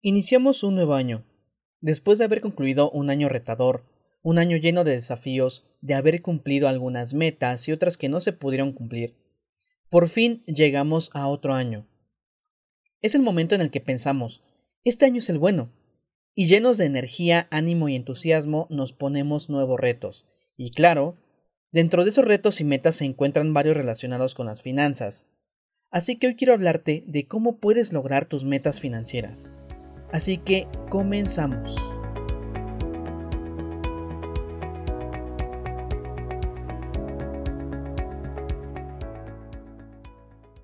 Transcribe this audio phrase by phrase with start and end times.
[0.00, 1.24] Iniciamos un nuevo año.
[1.80, 3.84] Después de haber concluido un año retador,
[4.22, 8.32] un año lleno de desafíos, de haber cumplido algunas metas y otras que no se
[8.32, 9.16] pudieron cumplir,
[9.90, 11.88] por fin llegamos a otro año.
[13.02, 14.44] Es el momento en el que pensamos,
[14.84, 15.72] este año es el bueno,
[16.32, 20.26] y llenos de energía, ánimo y entusiasmo nos ponemos nuevos retos.
[20.56, 21.16] Y claro,
[21.72, 25.26] dentro de esos retos y metas se encuentran varios relacionados con las finanzas.
[25.90, 29.50] Así que hoy quiero hablarte de cómo puedes lograr tus metas financieras.
[30.10, 31.76] Así que comenzamos.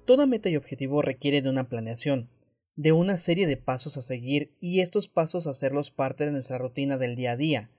[0.07, 2.29] Toda meta y objetivo requiere de una planeación,
[2.77, 6.99] de una serie de pasos a seguir y estos pasos hacerlos parte de nuestra rutina
[6.99, 7.71] del día a día.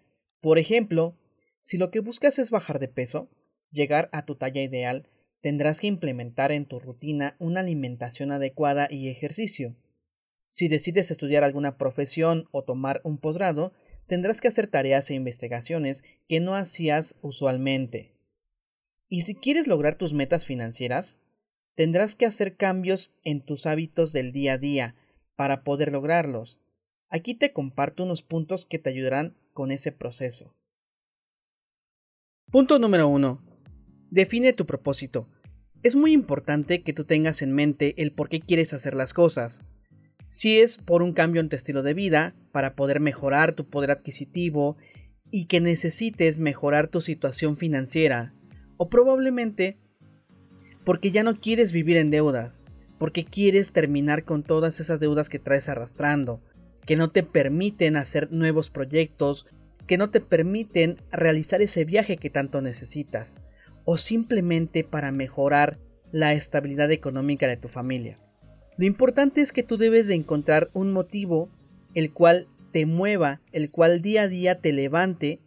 [0.41, 1.15] Por ejemplo,
[1.61, 3.29] si lo que buscas es bajar de peso,
[3.71, 5.07] llegar a tu talla ideal,
[5.41, 9.75] tendrás que implementar en tu rutina una alimentación adecuada y ejercicio.
[10.55, 13.73] Si decides estudiar alguna profesión o tomar un posgrado,
[14.07, 18.13] tendrás que hacer tareas e investigaciones que no hacías usualmente.
[19.09, 21.19] Y si quieres lograr tus metas financieras,
[21.75, 24.95] tendrás que hacer cambios en tus hábitos del día a día
[25.35, 26.61] para poder lograrlos.
[27.09, 30.55] Aquí te comparto unos puntos que te ayudarán con ese proceso.
[32.49, 33.43] Punto número 1.
[34.09, 35.27] Define tu propósito.
[35.83, 39.65] Es muy importante que tú tengas en mente el por qué quieres hacer las cosas
[40.27, 43.91] si es por un cambio en tu estilo de vida, para poder mejorar tu poder
[43.91, 44.77] adquisitivo
[45.31, 48.33] y que necesites mejorar tu situación financiera,
[48.77, 49.77] o probablemente
[50.83, 52.63] porque ya no quieres vivir en deudas,
[52.97, 56.41] porque quieres terminar con todas esas deudas que traes arrastrando,
[56.85, 59.47] que no te permiten hacer nuevos proyectos,
[59.87, 63.41] que no te permiten realizar ese viaje que tanto necesitas,
[63.83, 65.79] o simplemente para mejorar
[66.11, 68.19] la estabilidad económica de tu familia.
[68.77, 71.49] Lo importante es que tú debes de encontrar un motivo
[71.93, 75.39] el cual te mueva, el cual día a día te levante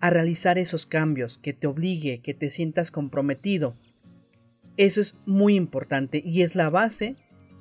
[0.00, 3.74] a realizar esos cambios, que te obligue, que te sientas comprometido.
[4.78, 7.16] Eso es muy importante y es la base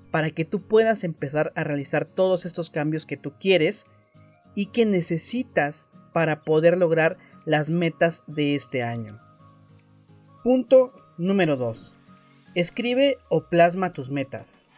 [0.10, 3.88] para que tú puedas empezar a realizar todos estos cambios que tú quieres
[4.56, 9.20] y que necesitas para poder lograr las metas de este año.
[10.46, 11.98] Punto número 2.
[12.56, 14.70] Escribe o plasma tus metas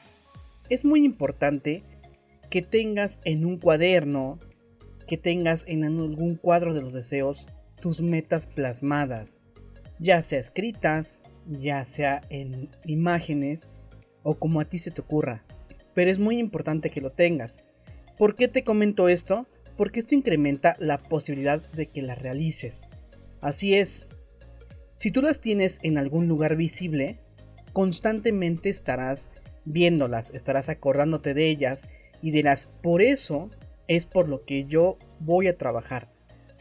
[0.69, 1.83] es muy importante
[2.49, 4.39] que tengas en un cuaderno,
[5.07, 7.49] que tengas en algún cuadro de los deseos
[7.79, 9.45] tus metas plasmadas,
[9.99, 13.69] ya sea escritas, ya sea en imágenes
[14.23, 15.45] o como a ti se te ocurra.
[15.93, 17.61] Pero es muy importante que lo tengas.
[18.17, 19.47] ¿Por qué te comento esto?
[19.77, 22.89] Porque esto incrementa la posibilidad de que las realices.
[23.41, 24.07] Así es,
[24.93, 27.17] si tú las tienes en algún lugar visible,
[27.71, 29.31] constantemente estarás
[29.65, 31.87] viéndolas, estarás acordándote de ellas
[32.21, 33.49] y dirás, por eso
[33.87, 36.11] es por lo que yo voy a trabajar,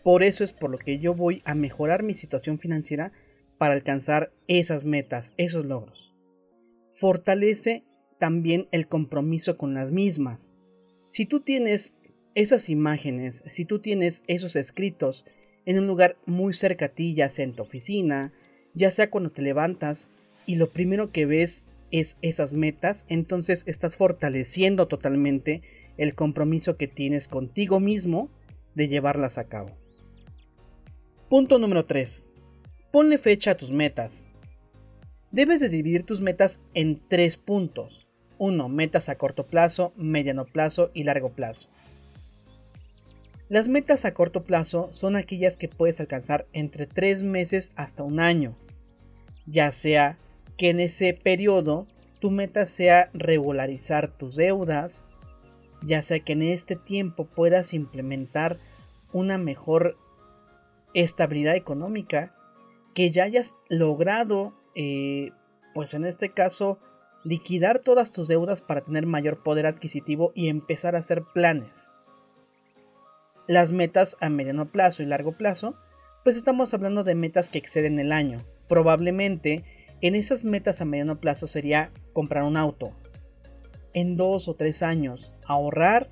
[0.03, 3.13] por eso es por lo que yo voy a mejorar mi situación financiera
[3.59, 6.15] para alcanzar esas metas, esos logros.
[6.93, 7.85] Fortalece
[8.19, 10.57] también el compromiso con las mismas.
[11.09, 11.97] Si tú tienes
[12.35, 15.25] esas imágenes, si tú tienes esos escritos
[15.67, 18.33] en un lugar muy cerca a ti, ya sea en tu oficina,
[18.75, 20.11] ya sea cuando te levantas
[20.47, 25.63] y lo primero que ves es esas metas, entonces estás fortaleciendo totalmente
[25.97, 28.31] el compromiso que tienes contigo mismo
[28.75, 29.77] de llevarlas a cabo.
[31.29, 32.33] Punto número 3.
[32.91, 34.33] Ponle fecha a tus metas.
[35.31, 38.09] Debes de dividir tus metas en tres puntos.
[38.39, 38.69] 1.
[38.69, 41.69] Metas a corto plazo, mediano plazo y largo plazo.
[43.49, 48.21] Las metas a corto plazo son aquellas que puedes alcanzar entre 3 meses hasta un
[48.21, 48.57] año,
[49.47, 50.19] ya sea
[50.59, 51.87] que en ese periodo
[52.21, 55.09] tu meta sea regularizar tus deudas,
[55.83, 58.59] ya sea que en este tiempo puedas implementar
[59.13, 59.97] una mejor
[60.95, 62.35] estabilidad económica,
[62.95, 65.31] que ya hayas logrado, eh,
[65.75, 66.79] pues en este caso,
[67.23, 71.95] liquidar todas tus deudas para tener mayor poder adquisitivo y empezar a hacer planes.
[73.47, 75.75] Las metas a mediano plazo y largo plazo,
[76.25, 78.45] pues estamos hablando de metas que exceden el año.
[78.69, 79.65] Probablemente
[80.01, 82.93] en esas metas a mediano plazo sería comprar un auto.
[83.95, 86.09] En dos o tres años, ahorrar,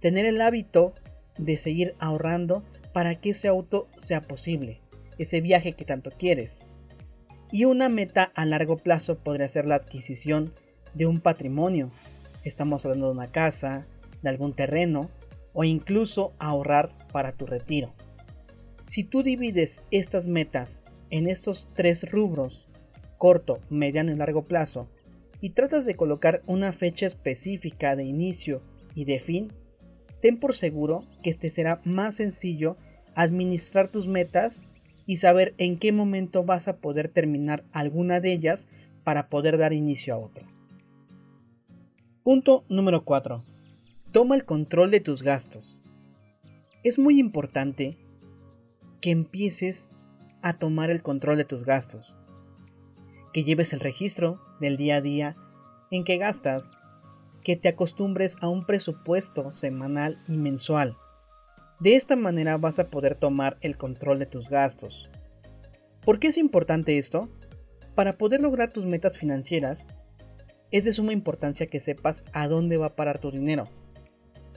[0.00, 0.94] tener el hábito
[1.38, 4.80] de seguir ahorrando para que ese auto sea posible,
[5.18, 6.66] ese viaje que tanto quieres.
[7.52, 10.52] Y una meta a largo plazo podría ser la adquisición
[10.94, 11.92] de un patrimonio.
[12.42, 13.86] Estamos hablando de una casa,
[14.22, 15.10] de algún terreno
[15.52, 17.94] o incluso ahorrar para tu retiro.
[18.84, 22.68] Si tú divides estas metas en estos tres rubros,
[23.18, 24.88] corto, mediano y largo plazo,
[25.40, 28.62] y tratas de colocar una fecha específica de inicio
[28.94, 29.52] y de fin,
[30.20, 32.76] ten por seguro que te será más sencillo
[33.14, 34.66] administrar tus metas
[35.06, 38.68] y saber en qué momento vas a poder terminar alguna de ellas
[39.04, 40.46] para poder dar inicio a otra.
[42.22, 43.44] Punto número 4.
[44.12, 45.82] Toma el control de tus gastos.
[46.82, 47.98] Es muy importante
[49.00, 49.92] que empieces
[50.40, 52.16] a tomar el control de tus gastos.
[53.34, 55.34] Que lleves el registro del día a día
[55.90, 56.72] en que gastas.
[57.42, 60.96] Que te acostumbres a un presupuesto semanal y mensual
[61.80, 65.10] de esta manera vas a poder tomar el control de tus gastos.
[66.04, 67.28] ¿Por qué es importante esto?
[67.94, 69.86] Para poder lograr tus metas financieras,
[70.70, 73.68] es de suma importancia que sepas a dónde va a parar tu dinero,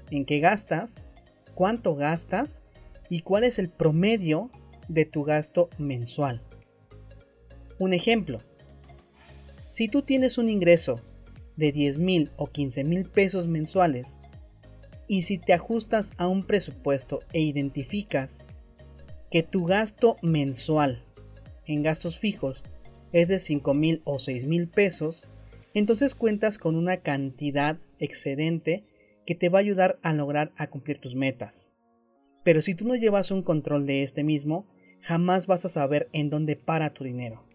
[0.09, 1.09] en qué gastas,
[1.53, 2.63] cuánto gastas
[3.09, 4.49] y cuál es el promedio
[4.87, 6.41] de tu gasto mensual.
[7.79, 8.39] Un ejemplo,
[9.67, 11.01] si tú tienes un ingreso
[11.57, 14.21] de 10 mil o 15 mil pesos mensuales
[15.07, 18.43] y si te ajustas a un presupuesto e identificas
[19.29, 21.03] que tu gasto mensual
[21.65, 22.63] en gastos fijos
[23.11, 25.27] es de 5 mil o 6 mil pesos,
[25.73, 28.85] entonces cuentas con una cantidad excedente
[29.25, 31.75] que te va a ayudar a lograr a cumplir tus metas.
[32.43, 34.65] Pero si tú no llevas un control de este mismo,
[35.01, 37.46] jamás vas a saber en dónde para tu dinero.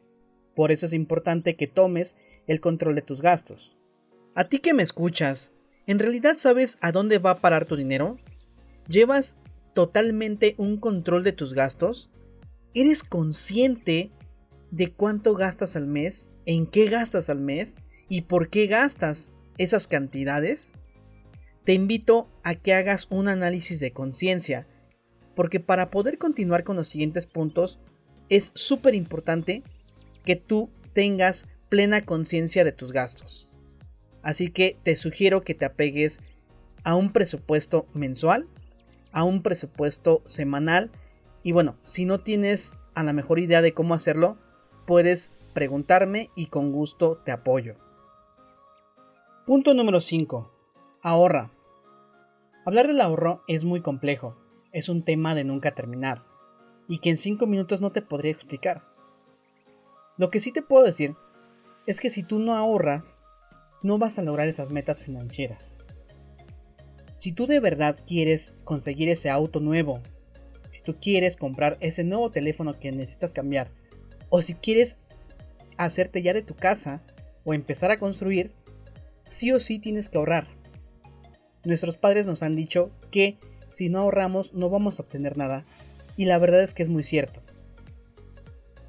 [0.54, 2.16] Por eso es importante que tomes
[2.46, 3.76] el control de tus gastos.
[4.34, 5.54] A ti que me escuchas,
[5.86, 8.18] ¿En realidad sabes a dónde va a parar tu dinero?
[8.86, 9.36] ¿Llevas
[9.74, 12.08] totalmente un control de tus gastos?
[12.72, 14.10] ¿Eres consciente
[14.70, 16.30] de cuánto gastas al mes?
[16.46, 17.78] ¿En qué gastas al mes?
[18.08, 20.74] ¿Y por qué gastas esas cantidades?
[21.64, 24.66] Te invito a que hagas un análisis de conciencia,
[25.34, 27.80] porque para poder continuar con los siguientes puntos
[28.28, 29.62] es súper importante
[30.24, 33.50] que tú tengas plena conciencia de tus gastos.
[34.22, 36.20] Así que te sugiero que te apegues
[36.84, 38.46] a un presupuesto mensual,
[39.12, 40.90] a un presupuesto semanal
[41.42, 44.38] y bueno, si no tienes a la mejor idea de cómo hacerlo,
[44.86, 47.76] puedes preguntarme y con gusto te apoyo.
[49.46, 50.52] Punto número 5.
[51.02, 51.50] Ahorra.
[52.64, 54.36] Hablar del ahorro es muy complejo,
[54.70, 56.24] es un tema de nunca terminar
[56.86, 58.91] y que en 5 minutos no te podría explicar.
[60.22, 61.16] Lo que sí te puedo decir
[61.84, 63.24] es que si tú no ahorras,
[63.82, 65.78] no vas a lograr esas metas financieras.
[67.16, 70.00] Si tú de verdad quieres conseguir ese auto nuevo,
[70.68, 73.72] si tú quieres comprar ese nuevo teléfono que necesitas cambiar,
[74.28, 74.98] o si quieres
[75.76, 77.02] hacerte ya de tu casa
[77.42, 78.52] o empezar a construir,
[79.26, 80.46] sí o sí tienes que ahorrar.
[81.64, 83.38] Nuestros padres nos han dicho que
[83.70, 85.64] si no ahorramos no vamos a obtener nada,
[86.16, 87.40] y la verdad es que es muy cierto.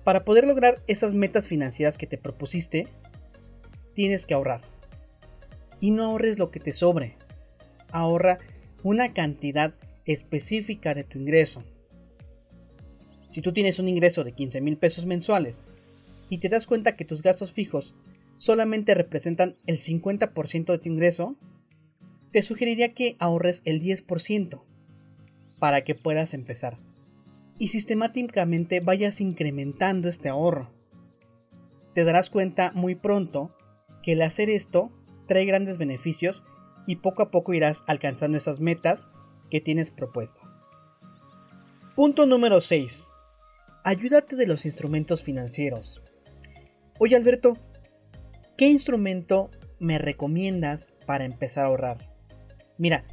[0.04, 2.88] Para poder lograr esas metas financieras que te propusiste,
[3.94, 4.62] tienes que ahorrar
[5.80, 7.16] y no ahorres lo que te sobre.
[7.92, 8.40] Ahorra
[8.84, 9.74] una cantidad
[10.06, 11.64] específica de tu ingreso.
[13.26, 15.70] Si tú tienes un ingreso de 15 mil pesos mensuales
[16.30, 17.96] y te das cuenta que tus gastos fijos
[18.36, 21.36] solamente representan el 50% de tu ingreso,
[22.32, 24.62] te sugeriría que ahorres el 10%
[25.60, 26.78] para que puedas empezar
[27.60, 30.72] y sistemáticamente vayas incrementando este ahorro.
[31.94, 33.56] Te darás cuenta muy pronto
[34.02, 34.90] que el hacer esto
[35.28, 36.46] trae grandes beneficios
[36.88, 39.10] y poco a poco irás alcanzando esas metas
[39.50, 40.64] que tienes propuestas.
[41.95, 43.12] Punto número 6.
[43.83, 46.02] Ayúdate de los instrumentos financieros.
[47.00, 47.57] Oye Alberto,
[48.57, 52.10] ¿qué instrumento me recomiendas para empezar a ahorrar?
[52.78, 53.06] Mira,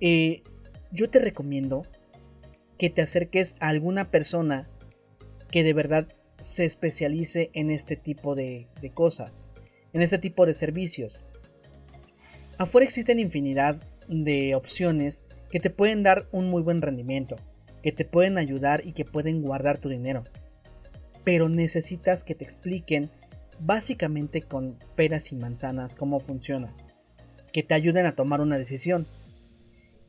[0.00, 0.42] eh,
[0.92, 1.86] yo te recomiendo
[2.80, 4.66] que te acerques a alguna persona
[5.50, 6.08] que de verdad
[6.38, 9.42] se especialice en este tipo de cosas,
[9.92, 11.22] en este tipo de servicios.
[12.56, 17.36] Afuera existen infinidad de opciones que te pueden dar un muy buen rendimiento,
[17.82, 20.24] que te pueden ayudar y que pueden guardar tu dinero.
[21.22, 23.10] Pero necesitas que te expliquen
[23.58, 26.74] básicamente con peras y manzanas cómo funciona,
[27.52, 29.06] que te ayuden a tomar una decisión.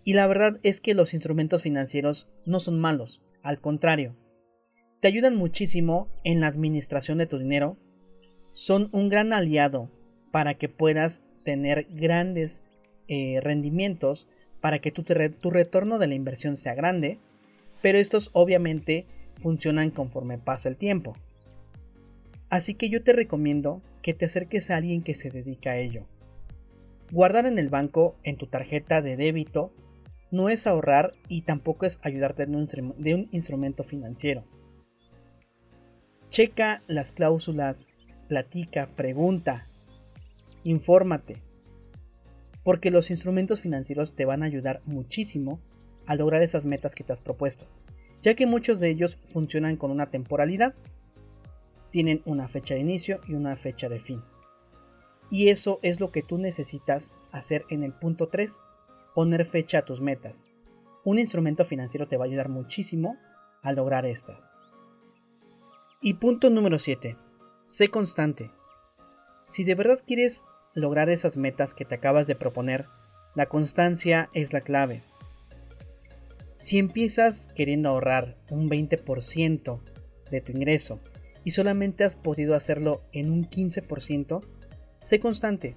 [0.03, 4.15] Y la verdad es que los instrumentos financieros no son malos, al contrario,
[4.99, 7.77] te ayudan muchísimo en la administración de tu dinero,
[8.53, 9.89] son un gran aliado
[10.31, 12.63] para que puedas tener grandes
[13.07, 14.27] eh, rendimientos
[14.61, 17.19] para que tu, tu retorno de la inversión sea grande,
[17.81, 19.05] pero estos obviamente
[19.37, 21.17] funcionan conforme pasa el tiempo.
[22.49, 26.05] Así que yo te recomiendo que te acerques a alguien que se dedica a ello.
[27.11, 29.73] Guardar en el banco, en tu tarjeta de débito,
[30.31, 34.43] no es ahorrar y tampoco es ayudarte de un instrumento financiero.
[36.29, 37.89] Checa las cláusulas,
[38.29, 39.65] platica, pregunta,
[40.63, 41.37] infórmate.
[42.63, 45.59] porque los instrumentos financieros te van a ayudar muchísimo
[46.05, 47.65] a lograr esas metas que te has propuesto,
[48.21, 50.75] ya que muchos de ellos funcionan con una temporalidad,
[51.89, 54.21] tienen una fecha de inicio y una fecha de fin.
[55.31, 58.59] Y eso es lo que tú necesitas hacer en el punto 3,
[59.15, 60.47] poner fecha a tus metas.
[61.03, 63.17] Un instrumento financiero te va a ayudar muchísimo
[63.61, 64.55] a lograr estas.
[66.01, 67.17] Y punto número 7.
[67.63, 68.51] Sé constante.
[69.45, 72.85] Si de verdad quieres lograr esas metas que te acabas de proponer,
[73.35, 75.03] la constancia es la clave.
[76.57, 79.81] Si empiezas queriendo ahorrar un 20%
[80.29, 80.99] de tu ingreso
[81.43, 84.43] y solamente has podido hacerlo en un 15%,
[85.01, 85.75] sé constante.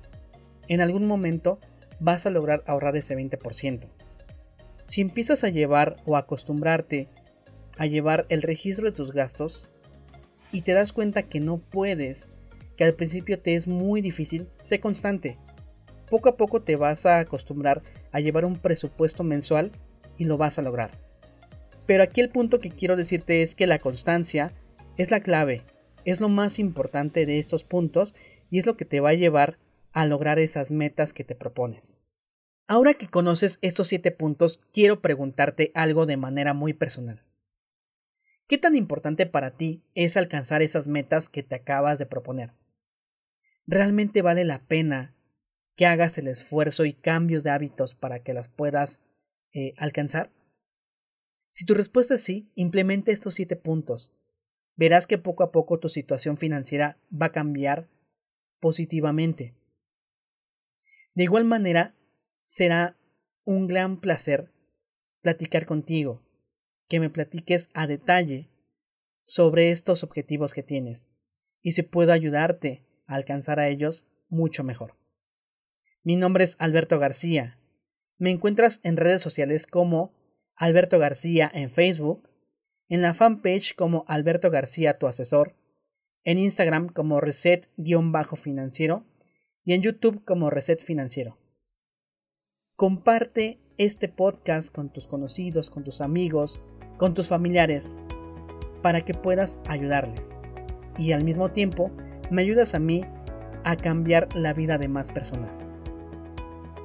[0.68, 1.58] En algún momento
[2.00, 3.88] vas a lograr ahorrar ese 20%.
[4.84, 7.08] Si empiezas a llevar o acostumbrarte
[7.78, 9.68] a llevar el registro de tus gastos
[10.52, 12.28] y te das cuenta que no puedes,
[12.76, 15.38] que al principio te es muy difícil, sé constante.
[16.10, 17.82] Poco a poco te vas a acostumbrar
[18.12, 19.72] a llevar un presupuesto mensual
[20.18, 20.90] y lo vas a lograr.
[21.86, 24.52] Pero aquí el punto que quiero decirte es que la constancia
[24.96, 25.62] es la clave,
[26.04, 28.14] es lo más importante de estos puntos
[28.50, 29.58] y es lo que te va a llevar
[29.94, 32.02] a lograr esas metas que te propones.
[32.66, 37.20] Ahora que conoces estos 7 puntos, quiero preguntarte algo de manera muy personal.
[38.46, 42.52] ¿Qué tan importante para ti es alcanzar esas metas que te acabas de proponer?
[43.66, 45.14] ¿Realmente vale la pena
[45.76, 49.02] que hagas el esfuerzo y cambios de hábitos para que las puedas
[49.52, 50.30] eh, alcanzar?
[51.48, 54.12] Si tu respuesta es sí, implemente estos siete puntos.
[54.76, 57.88] Verás que poco a poco tu situación financiera va a cambiar
[58.60, 59.54] positivamente.
[61.14, 61.94] De igual manera,
[62.42, 62.96] será
[63.44, 64.52] un gran placer
[65.22, 66.22] platicar contigo,
[66.88, 68.50] que me platiques a detalle
[69.20, 71.10] sobre estos objetivos que tienes
[71.62, 74.96] y si puedo ayudarte a alcanzar a ellos mucho mejor.
[76.02, 77.58] Mi nombre es Alberto García
[78.18, 80.14] me encuentras en redes sociales como
[80.56, 82.30] Alberto García en Facebook,
[82.88, 85.56] en la fanpage como Alberto García tu asesor,
[86.22, 89.04] en Instagram como reset-financiero
[89.64, 91.38] y en YouTube como Reset Financiero.
[92.76, 96.60] Comparte este podcast con tus conocidos, con tus amigos,
[96.98, 98.02] con tus familiares,
[98.82, 100.36] para que puedas ayudarles.
[100.98, 101.90] Y al mismo tiempo,
[102.30, 103.04] me ayudas a mí
[103.64, 105.70] a cambiar la vida de más personas.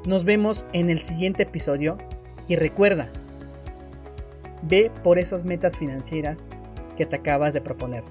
[0.06, 1.98] Nos vemos en el siguiente episodio
[2.48, 3.10] y recuerda,
[4.64, 6.40] ve por esas metas financieras
[6.98, 8.04] que te acabas de proponer.